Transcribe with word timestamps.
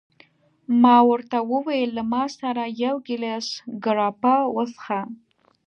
ما 0.81 0.97
ورته 1.09 1.37
وویل: 1.53 1.89
له 1.97 2.03
ما 2.13 2.23
سره 2.39 2.63
یو 2.83 2.95
ګیلاس 3.07 3.47
ګراپا 3.83 4.35
وڅښه. 4.55 5.01